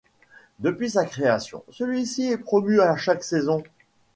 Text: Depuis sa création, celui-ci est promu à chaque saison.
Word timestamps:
Depuis 0.57 0.89
sa 0.89 1.05
création, 1.05 1.63
celui-ci 1.69 2.23
est 2.31 2.39
promu 2.39 2.81
à 2.81 2.97
chaque 2.97 3.23
saison. 3.23 3.61